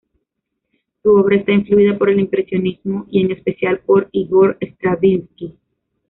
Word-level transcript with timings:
Su 1.03 1.11
obra 1.11 1.35
está 1.35 1.51
influida 1.51 1.95
por 1.95 2.09
el 2.09 2.19
impresionismo 2.19 3.05
y 3.11 3.21
en 3.21 3.33
especial 3.33 3.81
por 3.85 4.09
Igor 4.11 4.57
Stravinsky. 4.59 5.55